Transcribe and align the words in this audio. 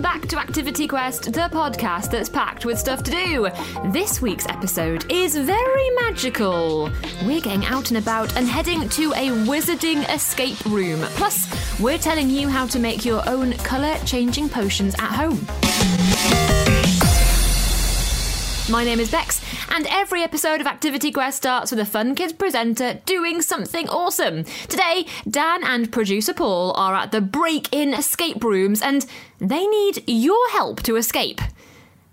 Welcome 0.00 0.20
back 0.20 0.28
to 0.30 0.38
Activity 0.38 0.88
Quest, 0.88 1.24
the 1.24 1.50
podcast 1.52 2.10
that's 2.10 2.30
packed 2.30 2.64
with 2.64 2.78
stuff 2.78 3.02
to 3.02 3.10
do. 3.10 3.50
This 3.92 4.22
week's 4.22 4.46
episode 4.46 5.04
is 5.12 5.36
very 5.36 5.90
magical. 5.90 6.90
We're 7.26 7.42
getting 7.42 7.66
out 7.66 7.90
and 7.90 7.98
about 7.98 8.34
and 8.34 8.48
heading 8.48 8.88
to 8.88 9.12
a 9.12 9.28
wizarding 9.44 10.08
escape 10.10 10.64
room. 10.64 11.00
Plus, 11.16 11.46
we're 11.78 11.98
telling 11.98 12.30
you 12.30 12.48
how 12.48 12.66
to 12.68 12.78
make 12.78 13.04
your 13.04 13.28
own 13.28 13.52
colour 13.58 13.94
changing 14.06 14.48
potions 14.48 14.94
at 14.94 15.10
home. 15.10 15.69
My 18.70 18.84
name 18.84 19.00
is 19.00 19.10
Bex, 19.10 19.42
and 19.72 19.84
every 19.90 20.22
episode 20.22 20.60
of 20.60 20.68
Activity 20.68 21.10
Quest 21.10 21.38
starts 21.38 21.72
with 21.72 21.80
a 21.80 21.84
fun 21.84 22.14
kids 22.14 22.32
presenter 22.32 23.00
doing 23.04 23.42
something 23.42 23.88
awesome. 23.88 24.44
Today, 24.68 25.06
Dan 25.28 25.64
and 25.64 25.90
producer 25.90 26.32
Paul 26.32 26.72
are 26.76 26.94
at 26.94 27.10
the 27.10 27.20
break 27.20 27.68
in 27.72 27.92
escape 27.92 28.44
rooms, 28.44 28.80
and 28.80 29.06
they 29.38 29.66
need 29.66 30.04
your 30.06 30.50
help 30.50 30.84
to 30.84 30.94
escape. 30.94 31.40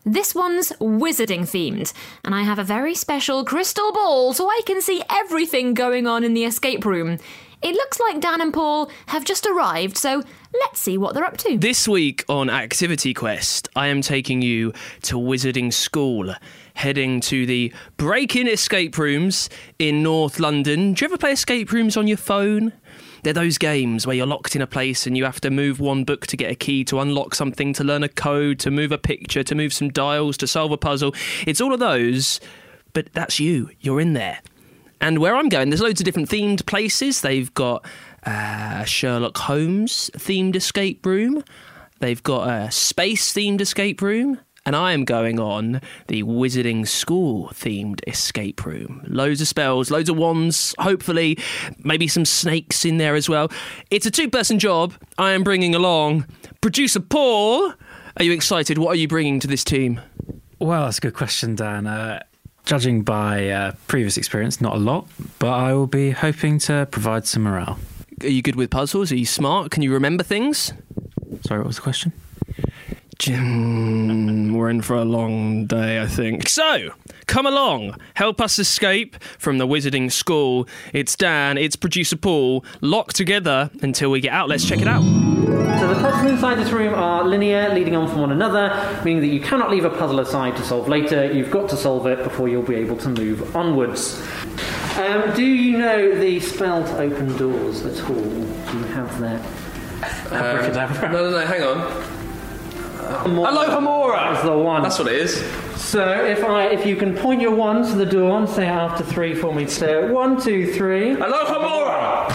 This 0.04 0.34
one's 0.34 0.72
wizarding 0.80 1.42
themed, 1.42 1.94
and 2.26 2.34
I 2.34 2.42
have 2.42 2.58
a 2.58 2.64
very 2.64 2.96
special 2.96 3.46
crystal 3.46 3.92
ball 3.92 4.34
so 4.34 4.50
I 4.50 4.62
can 4.66 4.82
see 4.82 5.04
everything 5.12 5.76
going 5.76 6.08
on 6.08 6.24
in 6.24 6.34
the 6.34 6.46
escape 6.46 6.86
room. 6.86 7.20
It 7.60 7.74
looks 7.74 8.00
like 8.00 8.22
Dan 8.22 8.40
and 8.40 8.54
Paul 8.54 8.92
have 9.08 9.26
just 9.26 9.48
arrived, 9.48 9.98
so 9.98 10.22
let's 10.60 10.80
see 10.80 10.96
what 10.96 11.16
they're 11.16 11.26
up 11.26 11.38
to. 11.38 11.58
This 11.58 11.88
week 11.88 12.24
on 12.30 12.52
Activity 12.52 13.16
Quest, 13.16 13.68
I 13.76 13.88
am 13.88 14.02
taking 14.02 14.44
you 14.44 14.74
to 15.04 15.16
Wizarding 15.16 15.74
School, 15.74 16.36
heading 16.76 17.20
to 17.22 17.48
the 17.48 17.74
break 17.98 18.36
in 18.36 18.48
escape 18.48 19.00
rooms 19.00 19.50
in 19.80 20.04
North 20.04 20.40
London. 20.40 20.94
Do 20.94 21.04
you 21.04 21.08
ever 21.08 21.18
play 21.18 21.32
escape 21.32 21.72
rooms 21.72 21.98
on 21.98 22.08
your 22.08 22.18
phone? 22.18 22.74
They're 23.24 23.34
those 23.34 23.58
games 23.58 24.06
where 24.06 24.16
you're 24.16 24.28
locked 24.28 24.56
in 24.56 24.62
a 24.62 24.68
place 24.68 25.08
and 25.08 25.18
you 25.18 25.26
have 25.26 25.42
to 25.42 25.50
move 25.50 25.80
one 25.80 26.04
book 26.04 26.28
to 26.28 26.38
get 26.38 26.52
a 26.52 26.56
key, 26.56 26.84
to 26.86 27.00
unlock 27.00 27.34
something, 27.34 27.74
to 27.74 27.84
learn 27.84 28.04
a 28.04 28.10
code, 28.10 28.60
to 28.60 28.70
move 28.70 28.92
a 28.92 29.00
picture, 29.00 29.42
to 29.44 29.56
move 29.56 29.74
some 29.74 29.90
dials, 29.90 30.38
to 30.38 30.48
solve 30.48 30.72
a 30.72 30.78
puzzle. 30.78 31.16
It's 31.48 31.60
all 31.60 31.74
of 31.74 31.80
those, 31.80 32.40
but 32.94 33.12
that's 33.14 33.40
you. 33.40 33.72
You're 33.80 34.00
in 34.00 34.14
there. 34.14 34.42
And 35.00 35.20
where 35.20 35.36
I'm 35.36 35.50
going, 35.50 35.70
there's 35.70 35.82
loads 35.82 36.02
of 36.02 36.06
different 36.06 36.30
themed 36.30 36.66
places. 36.66 37.22
They've 37.22 37.54
got 37.54 37.86
uh, 38.26 38.84
Sherlock 38.84 39.38
Holmes 39.38 40.10
themed 40.16 40.56
escape 40.56 41.06
room. 41.06 41.44
They've 42.00 42.22
got 42.22 42.50
a 42.50 42.72
space 42.72 43.34
themed 43.34 43.62
escape 43.62 44.02
room. 44.02 44.40
And 44.66 44.76
I 44.76 44.92
am 44.92 45.06
going 45.06 45.40
on 45.40 45.80
the 46.08 46.24
Wizarding 46.24 46.86
School 46.86 47.48
themed 47.54 48.02
escape 48.06 48.66
room. 48.66 49.02
Loads 49.08 49.40
of 49.40 49.48
spells, 49.48 49.90
loads 49.90 50.10
of 50.10 50.18
wands, 50.18 50.76
hopefully, 50.78 51.38
maybe 51.86 52.10
some 52.10 52.26
snakes 52.26 52.84
in 52.84 52.98
there 52.98 53.16
as 53.16 53.30
well. 53.30 53.50
It's 53.92 54.06
a 54.06 54.12
two 54.12 54.30
person 54.30 54.60
job. 54.60 54.94
I 55.18 55.32
am 55.32 55.44
bringing 55.44 55.74
along 55.74 56.26
producer 56.60 57.00
Paul. 57.00 57.72
Are 58.18 58.24
you 58.24 58.34
excited? 58.34 58.78
What 58.78 58.90
are 58.90 59.00
you 59.00 59.08
bringing 59.08 59.40
to 59.40 59.48
this 59.48 59.64
team? 59.64 60.02
Well, 60.60 60.84
that's 60.84 60.98
a 60.98 61.02
good 61.02 61.14
question, 61.14 61.56
Dan. 61.56 61.88
Uh, 61.88 62.24
judging 62.68 63.02
by 63.02 63.50
uh, 63.50 63.72
previous 63.88 64.18
experience, 64.18 64.60
not 64.60 64.76
a 64.76 64.80
lot, 64.80 65.08
but 65.40 65.52
I 65.54 65.74
will 65.74 65.88
be 65.88 66.12
hoping 66.12 66.60
to 66.60 66.86
provide 66.92 67.26
some 67.26 67.44
morale. 67.44 67.80
Are 68.22 68.28
you 68.28 68.42
good 68.42 68.56
with 68.56 68.70
puzzles? 68.70 69.12
Are 69.12 69.16
you 69.16 69.26
smart? 69.26 69.72
Can 69.72 69.84
you 69.84 69.94
remember 69.94 70.24
things? 70.24 70.74
Sorry, 71.46 71.60
what 71.60 71.68
was 71.68 71.78
the 71.78 71.82
question? 71.82 72.12
Jim, 73.20 74.54
we're 74.54 74.70
in 74.70 74.82
for 74.82 74.96
a 74.96 75.04
long 75.04 75.66
day, 75.66 76.00
I 76.00 76.06
think. 76.06 76.48
So, 76.48 76.92
come 77.26 77.48
along, 77.48 77.96
help 78.14 78.40
us 78.40 78.60
escape 78.60 79.16
from 79.40 79.58
the 79.58 79.66
wizarding 79.66 80.12
school. 80.12 80.68
It's 80.94 81.16
Dan, 81.16 81.58
it's 81.58 81.76
producer 81.76 82.16
Paul, 82.16 82.64
locked 82.80 83.16
together 83.16 83.72
until 83.82 84.12
we 84.12 84.20
get 84.20 84.34
out. 84.34 84.50
Let's 84.50 84.66
check 84.66 84.82
it 84.82 84.88
out. 84.88 85.02
So 85.02 85.88
the 85.88 85.96
puzzles 85.96 86.32
inside 86.32 86.56
this 86.56 86.70
room 86.72 86.94
are 86.94 87.24
linear, 87.24 87.74
leading 87.74 87.96
on 87.96 88.08
from 88.08 88.22
one 88.22 88.32
another, 88.32 89.02
meaning 89.04 89.22
that 89.22 89.34
you 89.34 89.40
cannot 89.40 89.72
leave 89.72 89.86
a 89.86 89.90
puzzle 89.90 90.20
aside 90.20 90.56
to 90.58 90.64
solve 90.64 90.88
later. 90.88 91.32
You've 91.32 91.52
got 91.52 91.70
to 91.72 91.78
solve 91.78 92.06
it 92.06 92.24
before 92.24 92.48
you'll 92.48 92.62
be 92.62 92.76
able 92.76 92.98
to 92.98 93.10
move 93.10 93.56
onwards. 93.56 94.22
Um, 94.96 95.34
do 95.36 95.44
you 95.44 95.78
know 95.78 96.20
the 96.20 96.40
spell 96.40 96.84
to 96.84 96.98
open 97.00 97.36
doors 97.38 97.84
at 97.84 98.10
all? 98.10 98.16
Do 98.16 98.78
you 98.78 98.84
have 98.94 99.20
that? 99.22 99.44
Abracadabra. 100.32 101.12
No, 101.12 101.32
no, 101.32 101.32
no, 101.32 101.46
hang 101.46 101.64
on. 101.64 102.17
Amora 102.98 103.48
Alohomora! 103.50 104.38
is 104.38 104.44
the 104.44 104.58
one. 104.58 104.84
That's 104.84 105.00
what 105.00 105.08
it 105.08 105.16
is. 105.16 105.40
So 105.76 106.26
if 106.26 106.44
I, 106.44 106.68
if 106.68 106.86
you 106.86 106.96
can 106.96 107.16
point 107.16 107.42
your 107.42 107.56
wand 107.56 107.86
to 107.86 107.96
the 107.96 108.06
door 108.06 108.38
and 108.40 108.50
say 108.50 108.66
after 108.66 109.04
three 109.04 109.34
for 109.36 109.54
me, 109.54 109.68
so 109.68 110.12
one, 110.12 110.42
two, 110.42 110.74
three. 110.74 111.16
Alohomora! 111.16 112.28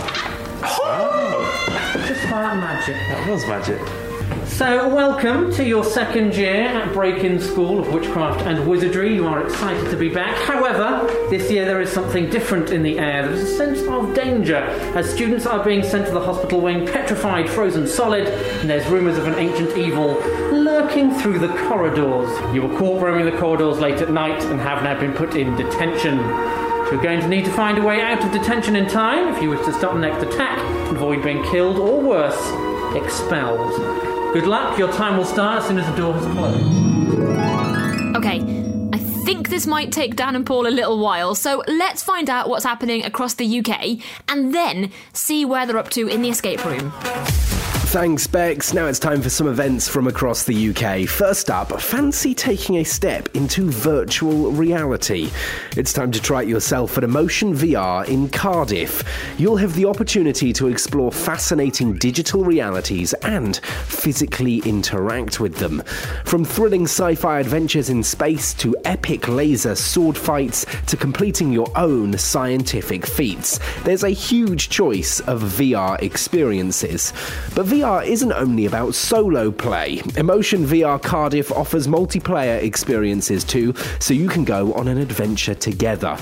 Oh! 0.65 2.03
Just 2.07 2.23
like 2.25 2.57
magic. 2.57 2.95
That 2.95 3.29
was 3.29 3.47
magic. 3.47 4.02
So, 4.57 4.87
welcome 4.95 5.51
to 5.55 5.65
your 5.65 5.83
second 5.83 6.37
year 6.37 6.67
at 6.67 6.93
Break 6.93 7.25
In 7.25 7.41
School 7.41 7.81
of 7.81 7.91
Witchcraft 7.91 8.43
and 8.43 8.69
Wizardry. 8.69 9.15
You 9.15 9.27
are 9.27 9.45
excited 9.45 9.91
to 9.91 9.97
be 9.97 10.11
back. 10.11 10.37
However, 10.37 11.07
this 11.31 11.51
year 11.51 11.65
there 11.65 11.81
is 11.81 11.91
something 11.91 12.29
different 12.29 12.71
in 12.71 12.83
the 12.83 12.99
air. 12.99 13.23
There 13.23 13.33
is 13.33 13.51
a 13.51 13.57
sense 13.57 13.81
of 13.89 14.15
danger 14.15 14.59
as 14.95 15.11
students 15.11 15.47
are 15.47 15.65
being 15.65 15.83
sent 15.83 16.07
to 16.07 16.13
the 16.13 16.21
hospital 16.21 16.61
wing, 16.61 16.87
petrified, 16.87 17.49
frozen 17.49 17.89
solid, 17.89 18.29
and 18.29 18.69
there's 18.69 18.87
rumours 18.89 19.17
of 19.17 19.27
an 19.27 19.35
ancient 19.37 19.77
evil 19.77 20.21
lurking 20.53 21.13
through 21.15 21.39
the 21.39 21.49
corridors. 21.67 22.55
You 22.55 22.63
were 22.63 22.79
caught 22.79 23.03
roaming 23.03 23.25
the 23.25 23.39
corridors 23.39 23.81
late 23.81 24.03
at 24.03 24.11
night 24.11 24.45
and 24.45 24.61
have 24.61 24.85
now 24.85 25.01
been 25.01 25.15
put 25.15 25.35
in 25.35 25.57
detention. 25.57 26.19
You're 26.19 27.03
going 27.03 27.21
to 27.21 27.29
need 27.29 27.47
to 27.47 27.53
find 27.53 27.79
a 27.79 27.83
way 27.83 28.03
out 28.03 28.23
of 28.23 28.31
detention 28.31 28.77
in 28.77 28.87
time 28.87 29.35
if 29.35 29.43
you 29.43 29.49
wish 29.49 29.65
to 29.65 29.73
stop 29.73 29.95
the 29.95 30.01
next 30.01 30.23
attack, 30.23 30.59
avoid 30.91 31.23
being 31.23 31.43
killed, 31.45 31.79
or 31.79 32.03
worse, 32.03 32.39
expelled. 32.95 34.12
Good 34.33 34.47
luck, 34.47 34.79
your 34.79 34.91
time 34.91 35.19
will 35.19 35.27
start 35.27 35.59
as 35.59 35.69
soon 35.69 35.79
as 35.79 35.87
the 35.91 35.95
door 35.95 36.15
has 36.15 36.25
closed. 36.33 38.17
Okay, 38.17 38.41
I 38.95 38.99
think 39.27 39.51
this 39.51 39.67
might 39.67 39.93
take 39.93 40.17
Dan 40.17 40.35
and 40.35 40.47
Paul 40.47 40.67
a 40.67 40.71
little 40.71 40.99
while, 40.99 41.35
so 41.35 41.63
let's 41.69 42.03
find 42.03 42.31
out 42.31 42.49
what's 42.49 42.65
happening 42.65 43.05
across 43.05 43.35
the 43.35 43.59
UK 43.59 43.99
and 44.29 44.55
then 44.55 44.91
see 45.13 45.45
where 45.45 45.67
they're 45.67 45.77
up 45.77 45.91
to 45.91 46.09
in 46.09 46.23
the 46.23 46.31
escape 46.31 46.65
room. 46.65 46.95
Thanks, 47.93 48.27
Bex. 48.27 48.73
Now 48.73 48.87
it's 48.87 48.99
time 48.99 49.21
for 49.21 49.29
some 49.29 49.47
events 49.47 49.87
from 49.87 50.07
across 50.07 50.45
the 50.45 50.71
UK. 50.71 51.07
First 51.07 51.51
up, 51.51 51.79
fancy 51.79 52.33
taking 52.33 52.79
a 52.79 52.85
step 52.85 53.29
into 53.37 53.71
virtual 53.71 54.51
reality. 54.51 55.31
It's 55.77 55.93
time 55.93 56.11
to 56.13 56.23
try 56.23 56.41
it 56.41 56.49
yourself 56.49 56.97
at 56.97 57.05
Emotion 57.05 57.53
VR 57.53 58.09
in 58.09 58.31
Cardiff. 58.31 59.05
You'll 59.37 59.59
have 59.59 59.75
the 59.75 59.85
opportunity 59.85 60.55
to 60.55 60.69
explore 60.69 61.13
fascinating 61.13 61.99
digital 61.99 62.45
realities 62.45 63.13
and 63.13 63.59
physically 63.59 64.63
interact 64.65 65.39
with 65.39 65.57
them. 65.57 65.83
From 66.25 66.47
thrilling 66.47 66.85
sci 66.85 67.15
fi 67.17 67.41
adventures 67.41 67.91
in 67.91 68.03
space 68.03 68.55
to 68.55 68.75
epic 68.87 69.29
laser 69.29 69.75
sword 69.75 70.17
fights 70.17 70.65
to 70.87 70.97
completing 70.97 71.53
your 71.53 71.71
own 71.77 72.17
scientific 72.17 73.05
feats, 73.05 73.61
there's 73.83 74.03
a 74.03 74.09
huge 74.09 74.71
choice 74.71 75.21
of 75.21 75.43
VR 75.43 76.01
experiences. 76.01 77.13
But 77.55 77.67
VR 77.67 77.82
isn't 77.83 78.33
only 78.33 78.67
about 78.67 78.95
solo 78.95 79.51
play. 79.51 80.01
Emotion 80.17 80.65
VR 80.65 81.03
Cardiff 81.03 81.51
offers 81.51 81.89
multiplayer 81.89 82.63
experiences 82.63 83.43
too, 83.43 83.75
so 83.99 84.15
you 84.15 84.29
can 84.29 84.45
go 84.45 84.73
on 84.75 84.87
an 84.87 84.99
adventure 84.99 85.55
together. 85.55 86.17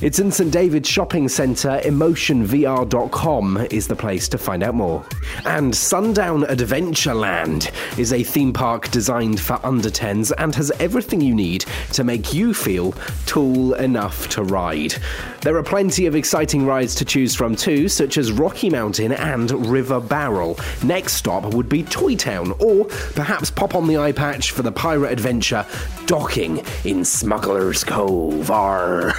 It's 0.00 0.18
in 0.18 0.32
St 0.32 0.50
David's 0.50 0.88
Shopping 0.88 1.28
Centre. 1.28 1.80
EmotionVR.com 1.84 3.66
is 3.70 3.86
the 3.86 3.94
place 3.94 4.26
to 4.30 4.38
find 4.38 4.62
out 4.62 4.74
more. 4.74 5.04
And 5.44 5.74
Sundown 5.74 6.44
Adventureland 6.44 7.70
is 7.98 8.12
a 8.14 8.22
theme 8.22 8.52
park 8.52 8.90
designed 8.90 9.38
for 9.38 9.60
under 9.64 9.90
10s 9.90 10.32
and 10.38 10.54
has 10.54 10.72
everything 10.80 11.20
you 11.20 11.34
need 11.34 11.66
to 11.92 12.04
make 12.04 12.32
you 12.32 12.54
feel 12.54 12.92
tall 13.26 13.74
enough 13.74 14.28
to 14.30 14.42
ride. 14.42 14.94
There 15.42 15.56
are 15.56 15.62
plenty 15.62 16.06
of 16.06 16.16
exciting 16.16 16.64
rides 16.64 16.94
to 16.96 17.04
choose 17.04 17.34
from 17.34 17.54
too, 17.54 17.88
such 17.88 18.16
as 18.16 18.32
Rocky 18.32 18.70
Mountain 18.70 19.12
and 19.12 19.50
River 19.66 20.00
Barrel. 20.00 20.58
Next 20.82 21.01
stop 21.08 21.54
would 21.54 21.68
be 21.68 21.82
Toy 21.82 22.16
Town, 22.16 22.52
or 22.58 22.86
perhaps 23.14 23.50
pop 23.50 23.74
on 23.74 23.86
the 23.86 23.98
eye 23.98 24.12
patch 24.12 24.50
for 24.50 24.62
the 24.62 24.72
pirate 24.72 25.12
adventure 25.12 25.66
Docking 26.06 26.64
in 26.84 27.04
Smuggler's 27.04 27.84
Cove. 27.84 28.50
Arr. 28.50 29.08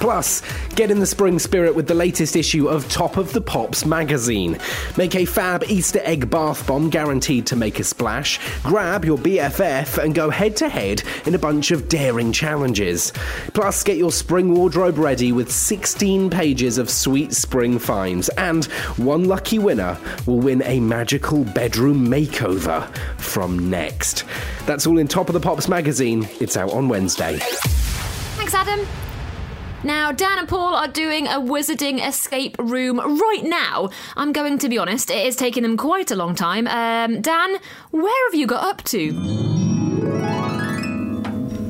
Plus, 0.00 0.42
get 0.74 0.90
in 0.90 1.00
the 1.00 1.06
spring 1.06 1.38
spirit 1.38 1.74
with 1.74 1.88
the 1.88 1.94
latest 1.94 2.36
issue 2.36 2.68
of 2.68 2.88
Top 2.88 3.16
of 3.16 3.32
the 3.32 3.40
Pops 3.40 3.84
magazine. 3.84 4.58
Make 4.96 5.14
a 5.16 5.24
fab 5.24 5.64
Easter 5.64 6.00
egg 6.04 6.30
bath 6.30 6.66
bomb 6.66 6.90
guaranteed 6.90 7.46
to 7.46 7.56
make 7.56 7.80
a 7.80 7.84
splash. 7.84 8.38
Grab 8.62 9.04
your 9.04 9.18
BFF 9.18 10.02
and 10.02 10.14
go 10.14 10.30
head 10.30 10.56
to 10.56 10.68
head 10.68 11.02
in 11.26 11.34
a 11.34 11.38
bunch 11.38 11.70
of 11.70 11.88
daring 11.88 12.32
challenges. 12.32 13.12
Plus, 13.54 13.82
get 13.82 13.96
your 13.96 14.12
spring 14.12 14.54
wardrobe 14.54 14.98
ready 14.98 15.32
with 15.32 15.50
16 15.50 16.30
pages 16.30 16.78
of 16.78 16.88
sweet 16.90 17.32
spring 17.32 17.78
finds. 17.78 18.28
And 18.30 18.66
one 18.96 19.24
lucky 19.24 19.58
winner 19.58 19.98
will 20.26 20.38
win 20.40 20.62
a 20.62 20.80
magical 20.80 21.44
bedroom 21.44 22.06
makeover 22.06 22.86
from 23.16 23.70
Next. 23.70 24.24
That's 24.66 24.86
all 24.86 24.98
in 24.98 25.08
Top 25.08 25.28
of 25.28 25.32
the 25.32 25.40
Pops 25.40 25.68
magazine. 25.68 26.28
It's 26.40 26.56
out 26.56 26.72
on 26.72 26.88
Wednesday. 26.88 27.38
Thanks, 28.36 28.54
Adam. 28.54 28.86
Now, 29.84 30.10
Dan 30.10 30.38
and 30.38 30.48
Paul 30.48 30.74
are 30.74 30.88
doing 30.88 31.28
a 31.28 31.40
wizarding 31.40 32.04
escape 32.06 32.56
room 32.58 32.98
right 32.98 33.44
now. 33.44 33.90
I'm 34.16 34.32
going 34.32 34.58
to 34.58 34.68
be 34.68 34.76
honest, 34.76 35.08
it 35.08 35.24
is 35.24 35.36
taking 35.36 35.62
them 35.62 35.76
quite 35.76 36.10
a 36.10 36.16
long 36.16 36.34
time. 36.34 36.66
Um, 36.66 37.20
Dan, 37.22 37.58
where 37.92 38.28
have 38.28 38.34
you 38.34 38.46
got 38.46 38.64
up 38.64 38.82
to? 38.84 39.12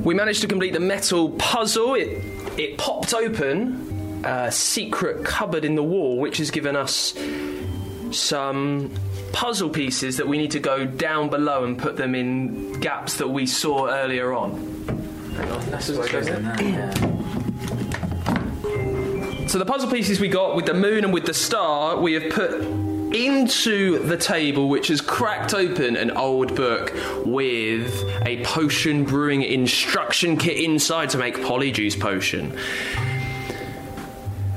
We 0.04 0.14
managed 0.14 0.40
to 0.40 0.46
complete 0.46 0.72
the 0.72 0.80
metal 0.80 1.32
puzzle. 1.32 1.94
It 1.94 2.22
it 2.58 2.78
popped 2.78 3.12
open 3.12 4.22
a 4.24 4.50
secret 4.50 5.24
cupboard 5.24 5.66
in 5.66 5.74
the 5.74 5.82
wall, 5.82 6.16
which 6.16 6.38
has 6.38 6.50
given 6.50 6.76
us 6.76 7.14
some 8.10 8.90
puzzle 9.32 9.68
pieces 9.68 10.16
that 10.16 10.26
we 10.26 10.38
need 10.38 10.52
to 10.52 10.60
go 10.60 10.86
down 10.86 11.28
below 11.28 11.64
and 11.64 11.78
put 11.78 11.96
them 11.96 12.14
in 12.14 12.72
gaps 12.80 13.18
that 13.18 13.28
we 13.28 13.44
saw 13.44 13.86
earlier 13.86 14.32
on. 14.32 14.52
Hang 15.36 15.52
on, 15.52 15.70
let's 15.70 15.88
just 15.88 16.10
go 16.10 16.20
there. 16.22 17.17
So 19.48 19.58
the 19.58 19.64
puzzle 19.64 19.90
pieces 19.90 20.20
we 20.20 20.28
got 20.28 20.56
with 20.56 20.66
the 20.66 20.74
moon 20.74 21.04
and 21.04 21.12
with 21.12 21.24
the 21.24 21.32
star, 21.32 21.96
we 21.98 22.12
have 22.12 22.30
put 22.30 22.60
into 22.60 23.98
the 24.00 24.18
table, 24.18 24.68
which 24.68 24.88
has 24.88 25.00
cracked 25.00 25.54
open 25.54 25.96
an 25.96 26.10
old 26.10 26.54
book 26.54 26.92
with 27.24 28.04
a 28.26 28.44
potion 28.44 29.04
brewing 29.04 29.42
instruction 29.42 30.36
kit 30.36 30.58
inside 30.58 31.08
to 31.10 31.18
make 31.18 31.36
polyjuice 31.36 31.98
potion. 31.98 32.58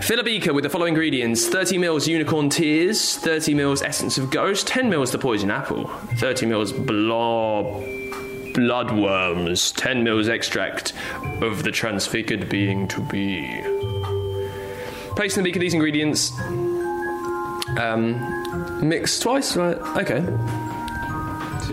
Fill 0.01 0.19
a 0.19 0.23
beaker 0.23 0.53
with 0.53 0.65
the 0.65 0.69
following 0.69 0.93
ingredients 0.93 1.47
30 1.47 1.77
mils 1.77 2.05
unicorn 2.05 2.49
tears, 2.49 3.15
30 3.15 3.53
mils 3.53 3.81
essence 3.81 4.17
of 4.17 4.29
ghost, 4.29 4.67
10 4.67 4.89
mils 4.89 5.13
the 5.13 5.17
poison 5.17 5.49
apple, 5.49 5.87
30 6.17 6.47
mils 6.47 6.73
blob 6.73 7.81
bloodworms, 8.53 9.73
10 9.77 10.03
mils 10.03 10.27
extract 10.27 10.91
of 11.41 11.63
the 11.63 11.71
transfigured 11.71 12.49
being 12.49 12.89
to 12.89 12.99
be. 13.03 13.80
Place 15.21 15.37
in 15.37 15.43
the 15.43 15.49
beaker 15.49 15.59
these 15.59 15.75
ingredients. 15.75 16.31
Um, 17.77 18.89
mix 18.89 19.19
twice, 19.19 19.55
right? 19.55 19.77
Okay. 19.77 20.19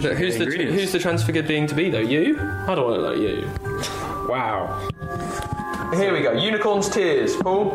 But 0.02 0.18
who's 0.18 0.36
the 0.36 0.44
who's 0.44 0.92
the 0.92 0.98
transfigured 0.98 1.48
being 1.48 1.66
to 1.68 1.74
be 1.74 1.88
though? 1.88 1.98
You? 1.98 2.38
I 2.38 2.74
don't 2.74 2.84
want 2.84 3.00
to 3.00 3.08
like 3.08 3.16
you. 3.16 3.48
Wow. 4.28 4.86
Here 5.94 6.12
we 6.12 6.20
go. 6.20 6.32
Unicorn's 6.32 6.90
tears. 6.90 7.36
Paul. 7.36 7.74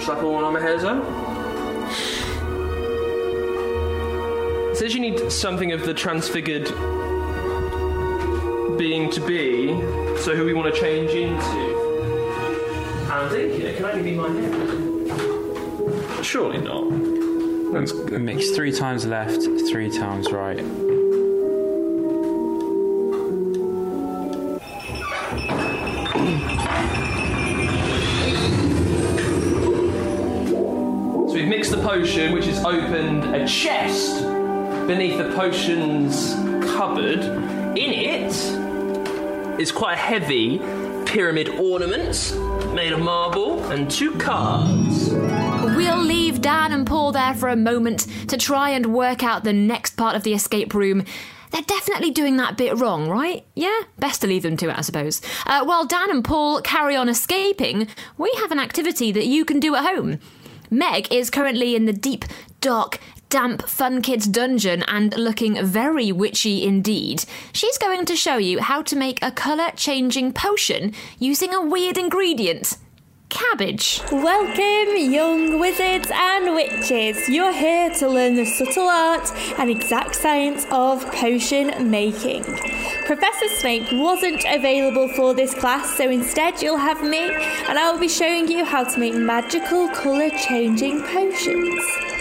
Shall 0.00 0.16
I 0.16 0.18
put 0.18 0.28
one 0.28 0.42
on 0.42 0.52
my 0.52 0.60
hair, 0.60 0.80
Zoe? 0.80 0.98
It 4.72 4.76
says 4.76 4.92
you 4.96 5.00
need 5.00 5.30
something 5.30 5.70
of 5.70 5.86
the 5.86 5.94
transfigured 5.94 6.72
being 8.84 9.08
to 9.08 9.20
be, 9.26 9.68
so 10.20 10.36
who 10.36 10.44
we 10.44 10.52
want 10.52 10.70
to 10.72 10.78
change 10.78 11.10
into. 11.12 11.40
And 13.04 13.12
I'm 13.12 13.30
thinking 13.30 13.62
it 13.62 13.76
can 13.76 13.86
only 13.86 14.02
be 14.02 14.12
my 14.14 14.28
hair. 14.28 16.22
Surely 16.22 16.58
not. 16.58 16.90
Mix 18.20 18.50
three 18.50 18.72
times 18.72 19.06
left, 19.06 19.40
three 19.70 19.88
times 19.88 20.30
right. 20.30 20.58
So 20.58 20.64
we've 31.32 31.48
mixed 31.48 31.70
the 31.70 31.80
potion, 31.82 32.34
which 32.34 32.44
has 32.44 32.62
opened 32.66 33.34
a 33.34 33.48
chest 33.48 34.20
beneath 34.86 35.16
the 35.16 35.32
potion's 35.34 36.34
cupboard. 36.76 37.54
In 37.76 37.90
it 37.90 38.63
is 39.58 39.72
quite 39.72 39.98
heavy 39.98 40.58
pyramid 41.06 41.48
ornament 41.48 42.34
made 42.74 42.92
of 42.92 43.00
marble 43.00 43.62
and 43.70 43.90
two 43.90 44.12
cards. 44.16 45.10
We'll 45.10 46.02
leave 46.02 46.40
Dan 46.40 46.72
and 46.72 46.86
Paul 46.86 47.12
there 47.12 47.34
for 47.34 47.48
a 47.48 47.56
moment 47.56 48.06
to 48.28 48.36
try 48.36 48.70
and 48.70 48.86
work 48.86 49.22
out 49.22 49.44
the 49.44 49.52
next 49.52 49.96
part 49.96 50.16
of 50.16 50.22
the 50.24 50.34
escape 50.34 50.74
room. 50.74 51.04
They're 51.52 51.62
definitely 51.62 52.10
doing 52.10 52.36
that 52.38 52.56
bit 52.56 52.76
wrong, 52.76 53.08
right? 53.08 53.46
Yeah, 53.54 53.82
best 53.98 54.22
to 54.22 54.26
leave 54.26 54.42
them 54.42 54.56
to 54.56 54.70
it, 54.70 54.78
I 54.78 54.80
suppose. 54.80 55.22
Uh, 55.46 55.64
while 55.64 55.86
Dan 55.86 56.10
and 56.10 56.24
Paul 56.24 56.60
carry 56.60 56.96
on 56.96 57.08
escaping, 57.08 57.86
we 58.18 58.32
have 58.38 58.50
an 58.50 58.58
activity 58.58 59.12
that 59.12 59.26
you 59.26 59.44
can 59.44 59.60
do 59.60 59.76
at 59.76 59.84
home. 59.84 60.18
Meg 60.68 61.12
is 61.12 61.30
currently 61.30 61.76
in 61.76 61.86
the 61.86 61.92
deep, 61.92 62.24
dark, 62.60 62.98
damp 63.34 63.66
Fun 63.66 64.00
Kids 64.00 64.28
dungeon 64.28 64.84
and 64.86 65.12
looking 65.18 65.60
very 65.66 66.12
witchy 66.12 66.62
indeed. 66.62 67.24
She's 67.52 67.76
going 67.78 68.04
to 68.04 68.14
show 68.14 68.36
you 68.36 68.60
how 68.60 68.80
to 68.82 68.94
make 68.94 69.18
a 69.24 69.32
colour 69.32 69.72
changing 69.74 70.34
potion 70.34 70.92
using 71.18 71.52
a 71.52 71.60
weird 71.60 71.98
ingredient 71.98 72.78
cabbage. 73.30 74.00
Welcome, 74.12 75.12
young 75.12 75.58
wizards 75.58 76.12
and 76.14 76.54
witches. 76.54 77.28
You're 77.28 77.52
here 77.52 77.90
to 77.98 78.08
learn 78.08 78.36
the 78.36 78.44
subtle 78.44 78.86
art 78.86 79.28
and 79.58 79.68
exact 79.68 80.14
science 80.14 80.64
of 80.70 81.04
potion 81.10 81.90
making. 81.90 82.44
Professor 83.04 83.48
Snape 83.58 83.92
wasn't 83.94 84.44
available 84.48 85.08
for 85.08 85.34
this 85.34 85.54
class, 85.54 85.96
so 85.96 86.08
instead 86.08 86.62
you'll 86.62 86.76
have 86.76 87.02
me, 87.02 87.34
and 87.68 87.80
I 87.80 87.90
will 87.90 87.98
be 87.98 88.08
showing 88.08 88.46
you 88.46 88.64
how 88.64 88.84
to 88.84 89.00
make 89.00 89.14
magical 89.14 89.88
colour 89.88 90.30
changing 90.30 91.02
potions. 91.02 92.13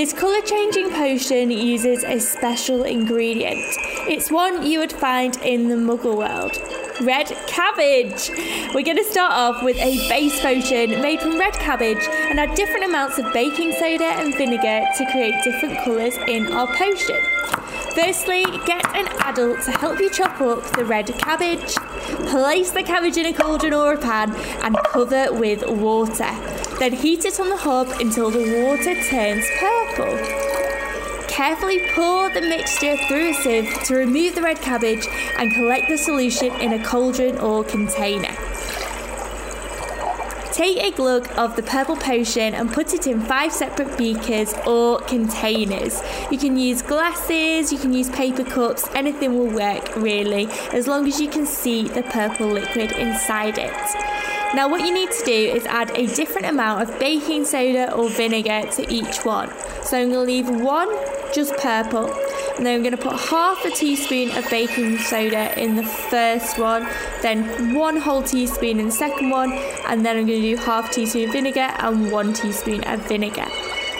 This 0.00 0.14
colour 0.14 0.40
changing 0.40 0.92
potion 0.92 1.50
uses 1.50 2.04
a 2.04 2.18
special 2.18 2.84
ingredient. 2.84 3.60
It's 4.08 4.30
one 4.30 4.64
you 4.64 4.78
would 4.78 4.94
find 4.94 5.36
in 5.42 5.68
the 5.68 5.74
muggle 5.74 6.16
world 6.16 6.56
red 7.02 7.26
cabbage. 7.46 8.30
We're 8.74 8.82
going 8.82 8.96
to 8.96 9.04
start 9.04 9.32
off 9.32 9.62
with 9.62 9.76
a 9.76 10.08
base 10.08 10.40
potion 10.40 11.02
made 11.02 11.20
from 11.20 11.38
red 11.38 11.52
cabbage 11.52 12.02
and 12.08 12.40
add 12.40 12.54
different 12.54 12.86
amounts 12.86 13.18
of 13.18 13.30
baking 13.34 13.72
soda 13.72 14.06
and 14.06 14.34
vinegar 14.34 14.86
to 14.96 15.10
create 15.12 15.34
different 15.44 15.76
colours 15.84 16.16
in 16.26 16.50
our 16.50 16.66
potion. 16.66 17.20
Firstly, 17.94 18.44
get 18.64 18.86
an 18.96 19.06
adult 19.26 19.60
to 19.64 19.70
help 19.72 20.00
you 20.00 20.08
chop 20.08 20.40
up 20.40 20.64
the 20.76 20.84
red 20.86 21.08
cabbage. 21.18 21.74
Place 22.30 22.70
the 22.70 22.82
cabbage 22.82 23.18
in 23.18 23.26
a 23.26 23.34
cauldron 23.34 23.74
or 23.74 23.92
a 23.92 23.98
pan 23.98 24.34
and 24.62 24.78
cover 24.78 25.30
with 25.34 25.62
water. 25.68 26.49
Then 26.80 26.94
heat 26.94 27.26
it 27.26 27.38
on 27.38 27.50
the 27.50 27.58
hob 27.58 27.88
until 28.00 28.30
the 28.30 28.64
water 28.64 28.94
turns 29.04 29.44
purple. 29.58 30.16
Carefully 31.28 31.78
pour 31.90 32.30
the 32.30 32.40
mixture 32.40 32.96
through 33.06 33.28
a 33.28 33.34
sieve 33.34 33.82
to 33.84 33.94
remove 33.94 34.34
the 34.34 34.40
red 34.40 34.62
cabbage 34.62 35.06
and 35.36 35.52
collect 35.52 35.90
the 35.90 35.98
solution 35.98 36.50
in 36.54 36.72
a 36.72 36.82
cauldron 36.82 37.36
or 37.36 37.64
container. 37.64 38.34
Take 40.52 40.78
a 40.78 40.90
glug 40.90 41.30
of 41.36 41.54
the 41.54 41.62
purple 41.62 41.96
potion 41.96 42.54
and 42.54 42.72
put 42.72 42.94
it 42.94 43.06
in 43.06 43.20
five 43.20 43.52
separate 43.52 43.98
beakers 43.98 44.54
or 44.66 45.00
containers. 45.00 46.00
You 46.30 46.38
can 46.38 46.56
use 46.56 46.80
glasses, 46.80 47.70
you 47.70 47.78
can 47.78 47.92
use 47.92 48.08
paper 48.08 48.44
cups, 48.44 48.88
anything 48.94 49.38
will 49.38 49.54
work 49.54 49.96
really, 49.96 50.46
as 50.72 50.88
long 50.88 51.06
as 51.06 51.20
you 51.20 51.28
can 51.28 51.44
see 51.44 51.88
the 51.88 52.02
purple 52.04 52.46
liquid 52.46 52.92
inside 52.92 53.58
it. 53.58 54.19
Now, 54.54 54.68
what 54.68 54.84
you 54.84 54.92
need 54.92 55.10
to 55.12 55.24
do 55.24 55.32
is 55.32 55.64
add 55.66 55.90
a 55.96 56.06
different 56.06 56.48
amount 56.48 56.82
of 56.82 56.98
baking 56.98 57.44
soda 57.44 57.92
or 57.94 58.08
vinegar 58.10 58.68
to 58.72 58.92
each 58.92 59.24
one. 59.24 59.48
So, 59.84 59.96
I'm 59.96 60.10
going 60.10 60.26
to 60.26 60.32
leave 60.32 60.50
one 60.50 60.88
just 61.32 61.56
purple. 61.58 62.12
And 62.56 62.66
then 62.66 62.74
I'm 62.74 62.82
going 62.82 62.96
to 62.96 63.02
put 63.02 63.18
half 63.18 63.64
a 63.64 63.70
teaspoon 63.70 64.36
of 64.36 64.48
baking 64.50 64.98
soda 64.98 65.58
in 65.58 65.76
the 65.76 65.84
first 65.84 66.58
one, 66.58 66.86
then 67.22 67.74
one 67.74 67.96
whole 67.96 68.22
teaspoon 68.22 68.80
in 68.80 68.86
the 68.86 68.92
second 68.92 69.30
one, 69.30 69.52
and 69.86 70.04
then 70.04 70.18
I'm 70.18 70.26
going 70.26 70.42
to 70.42 70.56
do 70.56 70.56
half 70.56 70.90
teaspoon 70.90 71.28
of 71.28 71.32
vinegar 71.32 71.72
and 71.78 72.12
one 72.12 72.34
teaspoon 72.34 72.84
of 72.84 73.00
vinegar. 73.08 73.46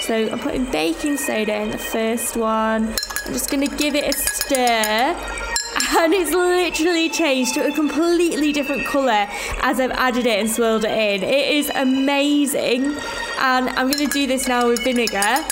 So 0.01 0.29
I'm 0.29 0.39
putting 0.41 0.71
baking 0.71 1.17
soda 1.17 1.55
in 1.63 1.71
the 1.71 1.79
first 1.79 2.37
one. 2.37 2.89
I'm 3.25 3.33
just 3.33 3.51
going 3.51 3.67
to 3.67 3.77
give 3.77 3.95
it 3.95 4.15
a 4.15 4.19
stir 4.19 5.50
and 5.97 6.15
it's 6.15 6.31
literally 6.31 7.09
changed 7.09 7.55
to 7.55 7.67
a 7.67 7.73
completely 7.73 8.53
different 8.53 8.87
colour 8.87 9.27
as 9.63 9.81
I've 9.81 9.91
added 9.93 10.27
it 10.27 10.39
and 10.41 10.51
swirled 10.51 10.85
it 10.85 10.91
in. 10.91 11.23
It 11.23 11.49
is 11.49 11.71
amazing, 11.75 12.97
and 13.39 13.69
I'm 13.71 13.91
going 13.91 14.07
to 14.07 14.13
do 14.13 14.27
this 14.27 14.49
now 14.49 14.69
with 14.69 14.83
vinegar. 14.83 15.45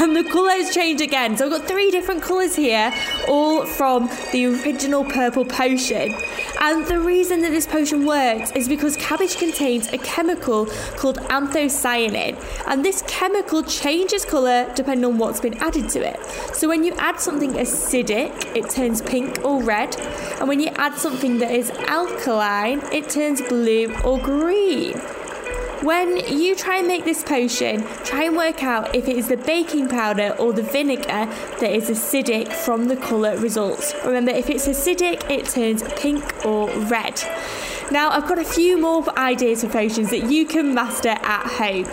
And 0.00 0.16
the 0.16 0.24
colours 0.24 0.74
change 0.74 1.02
again. 1.02 1.36
So 1.36 1.44
I've 1.44 1.50
got 1.50 1.68
three 1.68 1.90
different 1.90 2.22
colours 2.22 2.56
here, 2.56 2.90
all 3.28 3.66
from 3.66 4.08
the 4.32 4.46
original 4.46 5.04
purple 5.04 5.44
potion. 5.44 6.14
And 6.58 6.86
the 6.86 6.98
reason 6.98 7.42
that 7.42 7.50
this 7.50 7.66
potion 7.66 8.06
works 8.06 8.50
is 8.52 8.66
because 8.66 8.96
cabbage 8.96 9.36
contains 9.36 9.92
a 9.92 9.98
chemical 9.98 10.64
called 10.96 11.18
anthocyanin. 11.28 12.42
And 12.66 12.82
this 12.82 13.02
chemical 13.06 13.62
changes 13.62 14.24
colour 14.24 14.72
depending 14.74 15.04
on 15.04 15.18
what's 15.18 15.40
been 15.40 15.58
added 15.58 15.90
to 15.90 16.00
it. 16.00 16.18
So 16.56 16.66
when 16.66 16.82
you 16.82 16.94
add 16.94 17.20
something 17.20 17.52
acidic, 17.52 18.56
it 18.56 18.70
turns 18.70 19.02
pink 19.02 19.44
or 19.44 19.62
red. 19.62 19.96
And 20.38 20.48
when 20.48 20.60
you 20.60 20.68
add 20.76 20.94
something 20.96 21.38
that 21.40 21.50
is 21.50 21.70
alkaline, 21.88 22.80
it 22.90 23.10
turns 23.10 23.42
blue 23.42 23.94
or 24.02 24.18
green. 24.18 24.98
When 25.82 26.18
you 26.38 26.54
try 26.56 26.76
and 26.76 26.86
make 26.86 27.06
this 27.06 27.24
potion, 27.24 27.82
try 28.04 28.24
and 28.24 28.36
work 28.36 28.62
out 28.62 28.94
if 28.94 29.08
it 29.08 29.16
is 29.16 29.28
the 29.28 29.38
baking 29.38 29.88
powder 29.88 30.36
or 30.38 30.52
the 30.52 30.62
vinegar 30.62 31.06
that 31.06 31.70
is 31.72 31.88
acidic 31.88 32.52
from 32.52 32.88
the 32.88 32.96
colour 32.96 33.38
results. 33.38 33.94
Remember, 34.04 34.30
if 34.30 34.50
it's 34.50 34.68
acidic, 34.68 35.30
it 35.30 35.46
turns 35.46 35.82
pink 35.98 36.44
or 36.44 36.68
red. 36.68 37.22
Now, 37.90 38.10
I've 38.10 38.28
got 38.28 38.38
a 38.38 38.44
few 38.44 38.78
more 38.78 39.18
ideas 39.18 39.64
for 39.64 39.70
potions 39.70 40.10
that 40.10 40.30
you 40.30 40.44
can 40.44 40.74
master 40.74 41.16
at 41.22 41.46
home. 41.46 41.84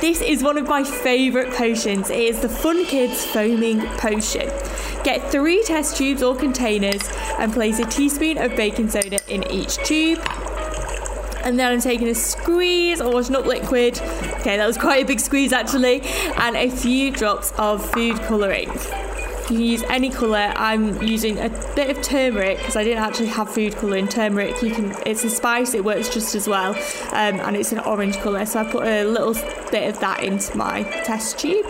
This 0.00 0.22
is 0.22 0.42
one 0.42 0.56
of 0.56 0.66
my 0.66 0.84
favourite 0.84 1.52
potions. 1.52 2.08
It 2.08 2.18
is 2.18 2.40
the 2.40 2.48
Fun 2.48 2.86
Kids 2.86 3.26
Foaming 3.26 3.80
Potion. 3.98 4.48
Get 5.04 5.30
three 5.30 5.62
test 5.64 5.98
tubes 5.98 6.22
or 6.22 6.34
containers 6.34 7.02
and 7.38 7.52
place 7.52 7.78
a 7.78 7.84
teaspoon 7.84 8.38
of 8.38 8.56
baking 8.56 8.88
soda 8.88 9.18
in 9.28 9.46
each 9.50 9.76
tube 9.84 10.26
and 11.44 11.58
then 11.58 11.72
I'm 11.72 11.80
taking 11.80 12.08
a 12.08 12.14
squeeze 12.14 13.00
or 13.00 13.12
washing 13.12 13.36
up 13.36 13.46
liquid. 13.46 14.00
Okay, 14.40 14.56
that 14.56 14.66
was 14.66 14.78
quite 14.78 15.04
a 15.04 15.06
big 15.06 15.20
squeeze 15.20 15.52
actually, 15.52 16.02
and 16.36 16.56
a 16.56 16.70
few 16.70 17.10
drops 17.10 17.52
of 17.58 17.88
food 17.92 18.16
colouring. 18.22 18.68
You 19.50 19.56
can 19.56 19.60
use 19.60 19.82
any 19.84 20.10
colour. 20.10 20.52
I'm 20.56 21.02
using 21.02 21.38
a 21.38 21.48
bit 21.74 21.96
of 21.96 22.02
turmeric 22.02 22.58
because 22.58 22.76
I 22.76 22.84
didn't 22.84 23.02
actually 23.02 23.28
have 23.28 23.48
food 23.48 23.74
colouring. 23.76 24.06
Turmeric, 24.06 24.60
you 24.62 24.74
can. 24.74 24.94
It's 25.06 25.24
a 25.24 25.30
spice. 25.30 25.72
It 25.72 25.84
works 25.84 26.12
just 26.12 26.34
as 26.34 26.46
well, 26.46 26.74
um, 27.12 27.40
and 27.40 27.56
it's 27.56 27.72
an 27.72 27.78
orange 27.80 28.18
colour. 28.18 28.44
So 28.44 28.60
I 28.60 28.64
put 28.70 28.86
a 28.86 29.04
little 29.04 29.32
bit 29.70 29.88
of 29.88 29.98
that 30.00 30.22
into 30.22 30.54
my 30.56 30.82
test 30.82 31.38
tube. 31.38 31.66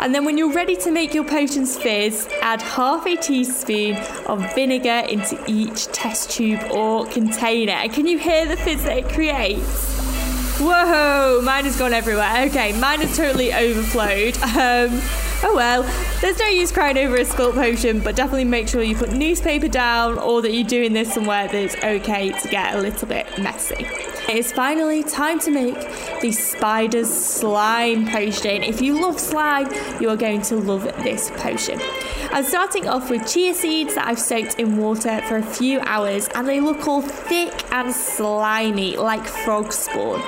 And 0.00 0.14
then 0.14 0.24
when 0.24 0.38
you're 0.38 0.52
ready 0.52 0.76
to 0.76 0.90
make 0.90 1.14
your 1.14 1.24
potions 1.24 1.76
fizz, 1.76 2.28
add 2.42 2.62
half 2.62 3.06
a 3.06 3.16
teaspoon 3.16 3.96
of 4.26 4.54
vinegar 4.54 5.06
into 5.08 5.42
each 5.46 5.86
test 5.86 6.30
tube 6.30 6.62
or 6.70 7.06
container. 7.06 7.72
And 7.72 7.92
can 7.92 8.06
you 8.06 8.18
hear 8.18 8.46
the 8.46 8.56
fizz 8.56 8.84
that 8.84 8.98
it 8.98 9.08
creates? 9.08 9.96
Whoa, 10.58 11.42
mine 11.44 11.64
has 11.64 11.78
gone 11.78 11.92
everywhere. 11.92 12.46
Okay, 12.46 12.72
mine 12.80 13.00
has 13.00 13.16
totally 13.16 13.52
overflowed. 13.52 14.36
Um, 14.56 15.02
oh 15.42 15.52
well, 15.54 15.82
there's 16.22 16.38
no 16.38 16.46
use 16.46 16.72
crying 16.72 16.96
over 16.96 17.16
a 17.16 17.20
sculpt 17.20 17.54
potion, 17.54 18.00
but 18.00 18.16
definitely 18.16 18.44
make 18.44 18.68
sure 18.68 18.82
you 18.82 18.96
put 18.96 19.12
newspaper 19.12 19.68
down 19.68 20.18
or 20.18 20.40
that 20.40 20.50
you're 20.52 20.64
doing 20.64 20.94
this 20.94 21.12
somewhere 21.12 21.46
that 21.46 21.54
it's 21.54 21.76
okay 21.76 22.30
to 22.30 22.48
get 22.48 22.74
a 22.74 22.80
little 22.80 23.06
bit 23.06 23.26
messy. 23.38 23.86
It 24.28 24.38
is 24.38 24.50
finally 24.50 25.04
time 25.04 25.38
to 25.40 25.52
make 25.52 26.20
the 26.20 26.32
spider's 26.32 27.08
slime 27.08 28.08
potion. 28.08 28.64
If 28.64 28.82
you 28.82 29.00
love 29.00 29.20
slime, 29.20 29.72
you 30.00 30.10
are 30.10 30.16
going 30.16 30.42
to 30.42 30.56
love 30.56 30.82
this 31.04 31.30
potion. 31.36 31.80
I'm 32.32 32.42
starting 32.42 32.88
off 32.88 33.08
with 33.08 33.24
chia 33.32 33.54
seeds 33.54 33.94
that 33.94 34.08
I've 34.08 34.18
soaked 34.18 34.58
in 34.58 34.78
water 34.78 35.22
for 35.28 35.36
a 35.36 35.42
few 35.44 35.78
hours 35.80 36.28
and 36.34 36.48
they 36.48 36.58
look 36.58 36.88
all 36.88 37.02
thick 37.02 37.72
and 37.72 37.94
slimy 37.94 38.96
like 38.96 39.24
frog 39.24 39.72
spawn. 39.72 40.18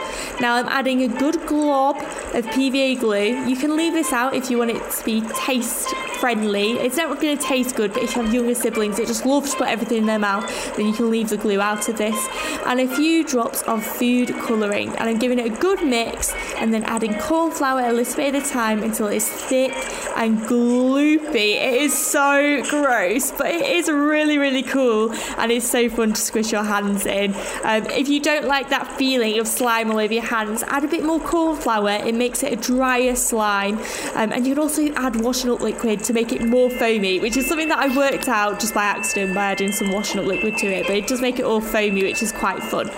Now 0.41 0.55
I'm 0.55 0.69
adding 0.69 1.03
a 1.03 1.09
good 1.09 1.45
glob 1.49 1.97
of 1.97 2.47
PVA 2.47 3.01
glue. 3.01 3.45
You 3.49 3.57
can 3.57 3.77
leave 3.77 3.95
this 3.95 4.13
out 4.13 4.33
if 4.33 4.49
you 4.49 4.59
want 4.59 4.71
it 4.71 4.91
to 4.91 5.05
be 5.05 5.23
taste 5.35 5.93
friendly. 6.19 6.73
It's 6.73 6.97
not 6.97 7.21
going 7.21 7.37
to 7.37 7.43
taste 7.43 7.77
good, 7.77 7.93
but 7.93 8.03
if 8.03 8.15
you 8.15 8.23
have 8.23 8.35
younger 8.35 8.55
siblings 8.55 8.97
that 8.97 9.07
just 9.07 9.25
love 9.25 9.49
to 9.49 9.57
put 9.57 9.69
everything 9.69 9.99
in 9.99 10.07
their 10.07 10.19
mouth, 10.19 10.47
then 10.77 10.87
you 10.87 10.93
can 10.93 11.11
leave 11.11 11.29
the 11.29 11.37
glue 11.37 11.61
out 11.61 11.89
of 11.89 11.97
this. 11.97 12.29
And 12.67 12.81
a 12.81 12.89
few 12.89 13.25
drops 13.25 13.63
of 13.63 13.85
food 13.85 14.35
colouring. 14.41 14.89
And 14.91 15.09
I'm 15.09 15.19
giving 15.19 15.39
it 15.39 15.47
a 15.47 15.57
good 15.61 15.83
mix 15.83 16.33
and 16.57 16.73
then 16.73 16.85
adding 16.85 17.15
corn 17.15 17.51
flour 17.51 17.81
a 17.81 17.93
little 17.93 18.17
bit 18.17 18.35
at 18.35 18.47
a 18.47 18.51
time 18.51 18.83
until 18.83 19.07
it's 19.07 19.29
thick 19.29 19.73
and 20.19 20.41
gloopy. 20.41 21.55
It 21.55 21.75
is 21.75 21.97
so 21.97 22.63
gross, 22.69 23.31
but 23.31 23.47
it 23.47 23.65
is 23.65 23.89
really, 23.89 24.37
really 24.37 24.65
cool 24.65 25.13
and 25.39 25.53
it's 25.53 25.67
so 25.67 25.89
fun 25.89 26.13
to 26.13 26.21
squish 26.21 26.51
your 26.51 26.65
hands 26.65 27.07
in. 27.07 27.35
Um, 27.63 27.87
if 27.87 28.09
you 28.09 28.21
don't 28.21 28.47
like 28.47 28.69
that 28.71 28.91
feeling 28.99 29.39
of 29.39 29.47
slime 29.47 29.91
all 29.93 29.99
over 29.99 30.13
your 30.13 30.25
hands, 30.25 30.65
add 30.65 30.85
a 30.85 30.89
bit 30.89 31.05
more 31.05 31.21
corn 31.21 31.57
flour. 31.57 31.91
It 31.91 32.17
makes 32.17 32.43
it 32.43 32.53
a 32.53 32.57
drier 32.57 33.15
slime. 33.15 33.79
Um, 34.15 34.33
and 34.33 34.45
you 34.47 34.55
can 34.55 34.63
also 34.63 34.93
add 34.95 35.21
washing 35.21 35.51
up 35.51 35.61
liquid 35.61 36.03
to 36.05 36.13
make 36.13 36.33
it 36.33 36.45
more 36.45 36.69
foamy, 36.69 37.21
which 37.21 37.37
is 37.37 37.47
something 37.47 37.69
that 37.69 37.79
I 37.79 37.97
worked 37.97 38.29
out 38.29 38.59
just 38.59 38.75
by 38.75 38.83
accident 38.83 39.35
by 39.35 39.53
adding 39.53 39.71
some 39.71 39.93
washing 39.93 40.21
up 40.21 40.27
liquid 40.27 40.59
to 40.59 40.67
it, 40.67 40.87
but 40.89 40.97
it 40.97 41.07
does 41.07 41.21
make 41.21 41.39
it 41.39 41.45
all 41.45 41.61
foamy, 41.61 42.03
which 42.03 42.23
is 42.23 42.33
quite 42.33 42.61
fun. 42.61 42.91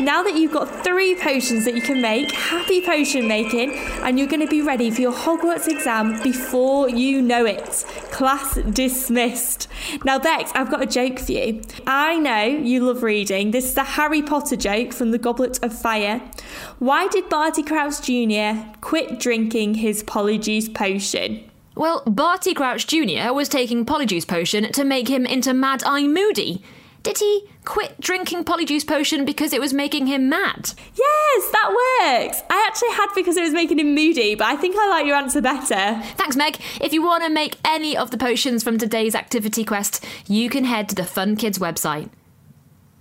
Now 0.00 0.22
that 0.24 0.34
you've 0.34 0.52
got 0.52 0.84
three 0.84 1.14
potions 1.14 1.64
that 1.64 1.74
you 1.74 1.80
can 1.80 2.02
make, 2.02 2.30
happy 2.30 2.82
potion 2.82 3.26
making, 3.26 3.72
and 4.02 4.18
you're 4.18 4.28
going 4.28 4.42
to 4.42 4.46
be 4.46 4.60
ready 4.60 4.90
for 4.90 5.00
your 5.00 5.12
Hogwarts 5.12 5.68
exam 5.68 6.22
before 6.22 6.45
you 6.88 7.22
know 7.22 7.44
it. 7.44 7.84
Class 8.10 8.56
dismissed. 8.56 9.68
Now, 10.04 10.18
Bex, 10.18 10.52
I've 10.54 10.70
got 10.70 10.82
a 10.82 10.86
joke 10.86 11.18
for 11.18 11.32
you. 11.32 11.62
I 11.86 12.18
know 12.18 12.44
you 12.44 12.84
love 12.84 13.02
reading. 13.02 13.50
This 13.50 13.70
is 13.70 13.76
a 13.76 13.84
Harry 13.84 14.22
Potter 14.22 14.56
joke 14.56 14.92
from 14.92 15.10
the 15.10 15.18
Goblet 15.18 15.62
of 15.62 15.76
Fire. 15.76 16.20
Why 16.78 17.08
did 17.08 17.28
Barty 17.28 17.62
Crouch 17.62 18.00
Jr. 18.02 18.62
quit 18.80 19.18
drinking 19.18 19.74
his 19.74 20.02
Polyjuice 20.02 20.74
potion? 20.74 21.50
Well, 21.74 22.02
Barty 22.06 22.54
Crouch 22.54 22.86
Jr. 22.86 23.32
was 23.32 23.48
taking 23.48 23.84
Polyjuice 23.84 24.26
Potion 24.26 24.72
to 24.72 24.84
make 24.84 25.08
him 25.08 25.26
into 25.26 25.52
Mad 25.52 25.82
Eye 25.84 26.06
Moody. 26.06 26.62
Did 27.06 27.18
he 27.18 27.48
quit 27.64 28.00
drinking 28.00 28.42
Polyjuice 28.42 28.84
Potion 28.84 29.24
because 29.24 29.52
it 29.52 29.60
was 29.60 29.72
making 29.72 30.08
him 30.08 30.28
mad? 30.28 30.72
Yes, 30.96 31.50
that 31.52 31.68
works. 31.68 32.42
I 32.50 32.66
actually 32.66 32.90
had 32.90 33.06
because 33.14 33.36
it 33.36 33.42
was 33.42 33.52
making 33.52 33.78
him 33.78 33.94
moody, 33.94 34.34
but 34.34 34.48
I 34.48 34.56
think 34.56 34.74
I 34.76 34.88
like 34.88 35.06
your 35.06 35.14
answer 35.14 35.40
better. 35.40 36.02
Thanks, 36.16 36.34
Meg. 36.34 36.58
If 36.80 36.92
you 36.92 37.04
want 37.04 37.22
to 37.22 37.30
make 37.30 37.58
any 37.64 37.96
of 37.96 38.10
the 38.10 38.18
potions 38.18 38.64
from 38.64 38.76
today's 38.76 39.14
activity 39.14 39.62
quest, 39.64 40.04
you 40.26 40.50
can 40.50 40.64
head 40.64 40.88
to 40.88 40.96
the 40.96 41.04
Fun 41.04 41.36
Kids 41.36 41.60
website. 41.60 42.10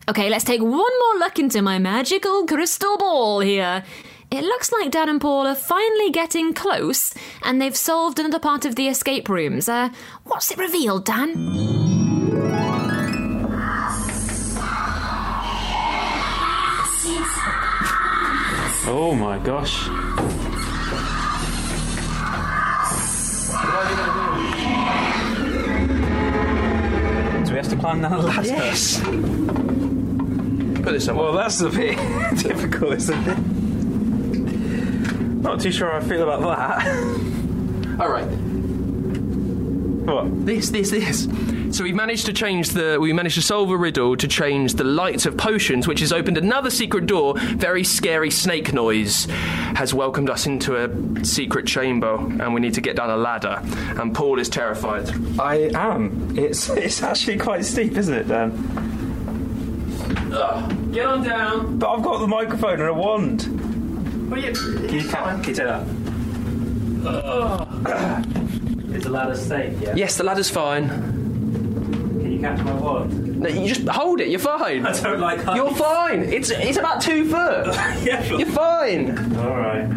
Okay, 0.07 0.29
let's 0.29 0.43
take 0.43 0.61
one 0.61 0.71
more 0.71 1.15
look 1.17 1.39
into 1.39 1.63
my 1.63 1.79
magical 1.79 2.45
crystal 2.45 2.99
ball 2.99 3.39
here. 3.39 3.83
It 4.29 4.43
looks 4.43 4.71
like 4.71 4.91
Dan 4.91 5.09
and 5.09 5.19
Paul 5.19 5.47
are 5.47 5.55
finally 5.55 6.11
getting 6.11 6.53
close, 6.53 7.11
and 7.41 7.59
they've 7.59 7.75
solved 7.75 8.19
another 8.19 8.37
part 8.37 8.65
of 8.65 8.75
the 8.75 8.87
escape 8.87 9.27
rooms. 9.29 9.67
Uh, 9.67 9.89
what's 10.25 10.51
it 10.51 10.59
revealed, 10.59 11.05
Dan? 11.05 11.74
Oh 18.87 19.15
my 19.15 19.39
gosh. 19.39 19.85
Do 27.45 27.51
we 27.51 27.57
have 27.57 27.69
to 27.69 27.75
climb 27.75 28.01
down 28.01 28.13
a 28.13 28.19
ladder? 28.19 28.47
Yes. 28.47 28.99
Put 28.99 30.91
this 30.93 31.05
somewhere. 31.05 31.25
Well, 31.25 31.33
that's 31.33 31.61
a 31.61 31.69
bit 31.69 31.97
difficult, 32.37 32.93
isn't 32.93 33.27
it? 33.27 33.37
Not 35.41 35.59
too 35.59 35.71
sure 35.71 35.89
how 35.91 35.97
I 35.97 36.01
feel 36.01 36.23
about 36.23 36.41
that. 36.41 36.87
All 37.99 38.09
right. 38.09 38.27
What? 40.05 40.45
This, 40.45 40.69
this, 40.69 40.91
this. 40.91 41.27
So 41.75 41.83
we 41.83 41.91
managed 41.91 42.25
to 42.27 42.31
change 42.33 42.69
the. 42.69 42.97
We 43.01 43.11
managed 43.11 43.35
to 43.35 43.41
solve 43.41 43.69
a 43.69 43.75
riddle 43.75 44.15
to 44.15 44.29
change 44.29 44.75
the 44.75 44.85
light 44.85 45.25
of 45.25 45.35
potions, 45.35 45.89
which 45.89 45.99
has 45.99 46.13
opened 46.13 46.37
another 46.37 46.69
secret 46.69 47.05
door. 47.05 47.33
Very 47.37 47.83
scary 47.83 48.31
snake 48.31 48.71
noise 48.71 49.25
has 49.25 49.93
welcomed 49.93 50.29
us 50.29 50.45
into 50.45 50.77
a 50.77 51.25
secret 51.25 51.67
chamber, 51.67 52.15
and 52.15 52.53
we 52.53 52.61
need 52.61 52.75
to 52.75 52.81
get 52.81 52.95
down 52.95 53.09
a 53.09 53.17
ladder. 53.17 53.59
And 53.99 54.15
Paul 54.15 54.39
is 54.39 54.47
terrified. 54.47 55.09
I 55.37 55.69
am. 55.73 56.37
It's 56.37 56.69
it's 56.77 57.03
actually 57.03 57.39
quite 57.39 57.65
steep, 57.65 57.97
isn't 57.97 58.13
it, 58.13 58.29
Dan? 58.29 58.53
Ugh. 60.33 60.93
Get 60.93 61.05
on 61.05 61.25
down. 61.25 61.77
But 61.77 61.91
I've 61.91 62.03
got 62.03 62.19
the 62.19 62.27
microphone 62.27 62.79
and 62.79 62.87
a 62.87 62.93
wand. 62.93 64.31
Well, 64.31 64.39
you, 64.39 64.53
Can 64.53 64.93
you, 64.93 65.09
can, 65.09 65.09
can 65.09 65.37
you 65.39 65.43
take 65.43 65.57
that? 65.57 65.85
Is 68.95 69.03
the 69.03 69.09
ladder 69.09 69.35
safe? 69.35 69.81
Yeah. 69.81 69.93
Yes, 69.93 70.15
the 70.15 70.23
ladder's 70.23 70.49
fine. 70.49 71.14
Catch 72.45 72.63
my? 72.63 73.05
No, 73.05 73.49
you 73.49 73.67
just 73.73 73.87
hold 73.87 74.21
it. 74.21 74.27
You're 74.27 74.39
fine. 74.39 74.85
I 74.85 75.01
don't 75.01 75.19
like 75.19 75.41
heights. 75.41 75.57
You're 75.57 75.73
fine. 75.73 76.21
It's 76.21 76.51
it's 76.51 76.77
about 76.77 77.01
two 77.01 77.27
foot. 77.27 77.67
yeah. 78.03 78.23
You're 78.23 78.45
fine. 78.45 79.35
All 79.37 79.55
right. 79.55 79.87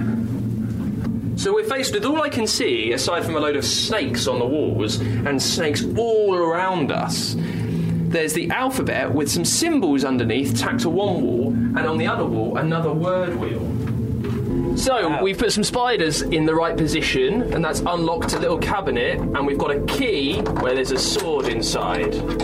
So 1.38 1.52
we're 1.54 1.68
faced 1.68 1.92
with 1.92 2.06
all 2.06 2.22
I 2.22 2.30
can 2.30 2.46
see, 2.46 2.92
aside 2.92 3.24
from 3.24 3.36
a 3.36 3.40
load 3.40 3.56
of 3.56 3.64
snakes 3.66 4.26
on 4.26 4.38
the 4.38 4.46
walls 4.46 4.98
and 4.98 5.40
snakes 5.40 5.84
all 5.96 6.34
around 6.34 6.90
us. 6.90 7.36
There's 7.38 8.32
the 8.32 8.50
alphabet 8.50 9.12
with 9.12 9.30
some 9.30 9.44
symbols 9.44 10.02
underneath 10.02 10.58
tacked 10.58 10.80
to 10.80 10.88
one 10.88 11.20
wall, 11.20 11.48
and 11.48 11.80
on 11.80 11.98
the 11.98 12.06
other 12.06 12.24
wall, 12.24 12.56
another 12.56 12.92
word 12.92 13.36
wheel. 13.36 13.60
So 14.78 15.20
we've 15.20 15.36
put 15.36 15.52
some 15.52 15.64
spiders 15.64 16.22
in 16.22 16.46
the 16.46 16.54
right 16.54 16.76
position, 16.76 17.52
and 17.52 17.64
that's 17.64 17.80
unlocked 17.80 18.34
a 18.34 18.38
little 18.38 18.58
cabinet, 18.58 19.18
and 19.18 19.44
we've 19.44 19.58
got 19.58 19.72
a 19.72 19.80
key 19.86 20.40
where 20.40 20.72
there's 20.72 20.92
a 20.92 20.98
sword 20.98 21.48
inside. 21.48 22.14
And 22.14 22.38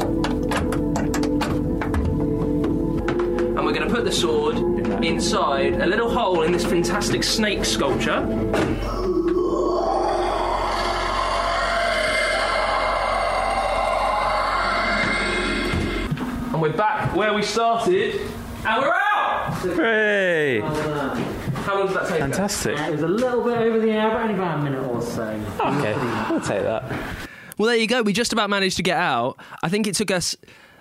we're 3.65 3.73
going 3.73 3.89
to 3.89 3.95
put 3.95 4.05
the 4.05 4.11
sword 4.11 4.57
inside 5.05 5.75
a 5.75 5.87
little 5.87 6.11
hole 6.11 6.43
in 6.43 6.51
this 6.51 6.65
fantastic 6.65 7.23
snake 7.23 7.65
sculpture. 7.65 8.11
And 16.53 16.61
we're 16.61 16.77
back 16.77 17.15
where 17.15 17.33
we 17.33 17.43
started, 17.43 18.21
and 18.67 18.83
we're 18.83 18.93
out! 18.93 19.55
Hey! 19.77 20.63
How 21.65 21.79
long 21.79 21.87
did 21.89 21.97
that 21.97 22.09
take? 22.09 22.21
us? 22.21 22.29
Fantastic. 22.29 22.79
Uh, 22.79 22.85
it 22.85 22.93
was 22.93 23.03
a 23.03 23.09
little 23.09 23.43
bit 23.43 23.57
over 23.57 23.81
the 23.81 23.99
hour, 23.99 24.11
but 24.13 24.23
only 24.23 24.35
about 24.35 24.61
a 24.61 24.63
minute 24.63 24.83
or 24.85 25.01
so. 25.01 25.23
Okay, 25.61 25.95
we'll 26.31 26.41
take 26.41 26.63
that. 26.63 26.85
Well, 27.57 27.69
there 27.69 27.77
you 27.77 27.87
go. 27.87 28.03
We 28.03 28.13
just 28.13 28.33
about 28.33 28.51
managed 28.51 28.77
to 28.77 28.83
get 28.83 28.99
out. 28.99 29.39
I 29.63 29.69
think 29.69 29.87
it 29.87 29.95
took 29.95 30.11
us 30.11 30.37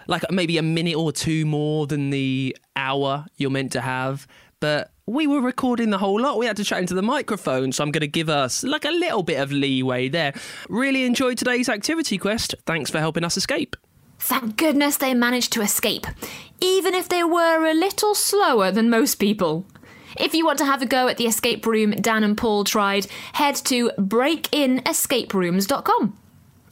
like 0.08 0.24
maybe 0.32 0.58
a 0.58 0.62
minute 0.62 0.96
or 0.96 1.12
two 1.12 1.46
more 1.46 1.88
than 1.88 2.10
the 2.10 2.58
hour 2.76 3.26
you're 3.38 3.50
meant 3.50 3.72
to 3.74 3.82
have, 3.82 4.28
but 4.60 4.92
we 5.06 5.28
were 5.28 5.42
recording 5.42 5.90
the 5.90 5.98
whole 5.98 6.20
lot. 6.20 6.38
We 6.38 6.46
had 6.46 6.58
to 6.58 6.64
chat 6.64 6.80
into 6.80 6.94
the 6.94 7.02
microphone, 7.02 7.72
so 7.72 7.84
I'm 7.84 7.92
going 7.92 8.02
to 8.02 8.08
give 8.08 8.28
us 8.30 8.64
like 8.64 8.86
a 8.86 8.92
little 8.92 9.24
bit 9.24 9.40
of 9.40 9.52
leeway 9.52 10.10
there. 10.10 10.34
Really 10.68 11.04
enjoyed 11.06 11.38
today's 11.38 11.70
activity 11.70 12.18
quest. 12.18 12.56
Thanks 12.66 12.90
for 12.90 13.00
helping 13.00 13.24
us 13.24 13.38
escape. 13.38 13.76
Thank 14.20 14.56
goodness 14.58 14.98
they 14.98 15.14
managed 15.14 15.52
to 15.54 15.62
escape, 15.62 16.08
even 16.62 16.94
if 16.94 17.10
they 17.10 17.24
were 17.24 17.66
a 17.66 17.74
little 17.74 18.16
slower 18.16 18.72
than 18.72 18.90
most 18.90 19.16
people. 19.16 19.66
If 20.18 20.34
you 20.34 20.46
want 20.46 20.58
to 20.60 20.66
have 20.66 20.82
a 20.82 20.86
go 20.86 21.08
at 21.08 21.16
the 21.18 21.28
escape 21.28 21.66
room 21.66 21.92
Dan 21.92 22.24
and 22.24 22.38
Paul 22.38 22.64
tried, 22.64 23.08
head 23.34 23.56
to 23.66 23.90
breakinescaperooms.com. 23.98 26.18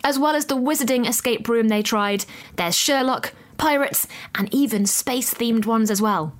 As 0.04 0.18
well 0.18 0.36
as 0.36 0.48
the 0.48 0.58
wizarding 0.58 1.08
escape 1.08 1.48
room 1.48 1.68
they 1.68 1.84
tried, 1.84 2.26
there's 2.56 2.76
Sherlock, 2.76 3.34
pirates, 3.58 4.08
and 4.36 4.52
even 4.54 4.86
space 4.86 5.34
themed 5.34 5.66
ones 5.66 5.90
as 5.92 6.02
well. 6.02 6.34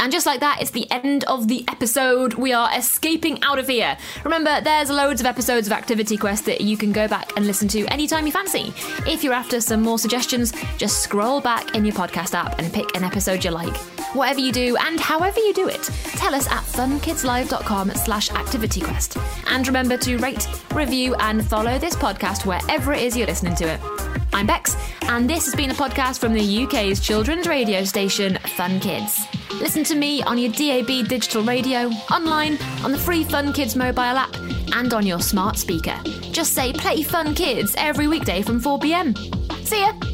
And 0.00 0.10
just 0.10 0.26
like 0.26 0.40
that, 0.40 0.60
it's 0.60 0.72
the 0.72 0.90
end 0.90 1.24
of 1.24 1.46
the 1.48 1.64
episode. 1.68 2.34
We 2.34 2.52
are 2.52 2.68
escaping 2.76 3.42
out 3.42 3.58
of 3.58 3.68
here. 3.68 3.96
Remember, 4.24 4.60
there's 4.60 4.90
loads 4.90 5.20
of 5.20 5.26
episodes 5.26 5.66
of 5.68 5.72
Activity 5.72 6.16
Quest 6.16 6.46
that 6.46 6.60
you 6.60 6.76
can 6.76 6.92
go 6.92 7.06
back 7.06 7.32
and 7.36 7.46
listen 7.46 7.68
to 7.68 7.86
anytime 7.86 8.26
you 8.26 8.32
fancy. 8.32 8.72
If 9.06 9.22
you're 9.22 9.32
after 9.32 9.60
some 9.60 9.82
more 9.82 9.98
suggestions, 9.98 10.52
just 10.78 11.00
scroll 11.02 11.40
back 11.40 11.74
in 11.74 11.84
your 11.84 11.94
podcast 11.94 12.34
app 12.34 12.58
and 12.58 12.72
pick 12.72 12.96
an 12.96 13.04
episode 13.04 13.44
you 13.44 13.50
like. 13.52 13.76
Whatever 14.14 14.40
you 14.40 14.52
do 14.52 14.76
and 14.80 14.98
however 14.98 15.38
you 15.38 15.54
do 15.54 15.68
it, 15.68 15.82
tell 16.16 16.34
us 16.34 16.48
at 16.48 16.62
funkidslive.com 16.62 17.90
slash 17.90 18.30
activityquest. 18.30 19.20
And 19.50 19.66
remember 19.66 19.96
to 19.98 20.18
rate, 20.18 20.46
review, 20.72 21.14
and 21.16 21.46
follow 21.46 21.78
this 21.78 21.96
podcast 21.96 22.46
wherever 22.46 22.92
it 22.92 23.02
is 23.02 23.16
you're 23.16 23.26
listening 23.26 23.54
to 23.56 23.64
it. 23.64 23.80
I'm 24.32 24.46
Bex, 24.46 24.76
and 25.02 25.30
this 25.30 25.44
has 25.44 25.54
been 25.54 25.70
a 25.70 25.74
podcast 25.74 26.18
from 26.18 26.32
the 26.32 26.64
UK's 26.64 26.98
children's 26.98 27.46
radio 27.46 27.84
station, 27.84 28.36
Fun 28.56 28.80
Kids. 28.80 29.20
Listen 29.60 29.84
to 29.84 29.94
me 29.94 30.22
on 30.22 30.38
your 30.38 30.52
DAB 30.52 31.08
digital 31.08 31.42
radio, 31.42 31.88
online, 32.10 32.58
on 32.84 32.92
the 32.92 32.98
free 32.98 33.24
Fun 33.24 33.52
Kids 33.52 33.76
mobile 33.76 34.02
app, 34.02 34.34
and 34.74 34.92
on 34.92 35.06
your 35.06 35.20
smart 35.20 35.56
speaker. 35.56 35.98
Just 36.32 36.52
say 36.52 36.72
play 36.72 37.02
Fun 37.02 37.34
Kids 37.34 37.74
every 37.78 38.08
weekday 38.08 38.42
from 38.42 38.60
4pm. 38.60 39.16
See 39.64 39.80
ya! 39.80 40.13